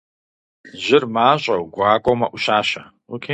[0.83, 2.83] Жьыр мащӀэу, гуакӀуэу мэӀущащэ.